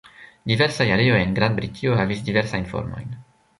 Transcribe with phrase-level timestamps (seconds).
[0.51, 3.15] Diversaj areoj en Grand-Britio havis diversajn formojn.